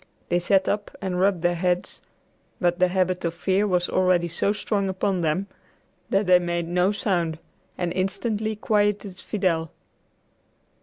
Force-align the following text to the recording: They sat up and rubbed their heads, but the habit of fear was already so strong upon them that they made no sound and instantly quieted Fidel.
They 0.29 0.39
sat 0.39 0.67
up 0.67 0.89
and 0.99 1.19
rubbed 1.19 1.43
their 1.43 1.53
heads, 1.53 2.01
but 2.59 2.79
the 2.79 2.87
habit 2.87 3.23
of 3.23 3.35
fear 3.35 3.67
was 3.67 3.87
already 3.87 4.27
so 4.27 4.51
strong 4.51 4.89
upon 4.89 5.21
them 5.21 5.45
that 6.09 6.25
they 6.25 6.39
made 6.39 6.67
no 6.67 6.91
sound 6.91 7.37
and 7.77 7.93
instantly 7.93 8.55
quieted 8.55 9.17
Fidel. 9.19 9.69